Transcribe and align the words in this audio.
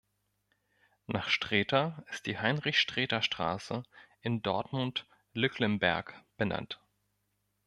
Nach 1.05 1.29
Sträter 1.29 2.03
ist 2.09 2.25
die 2.25 2.39
Heinrich-Sträter-Straße 2.39 3.83
in 4.21 4.41
Dortmund-Lücklemberg 4.41 6.15
benannt. 6.37 6.81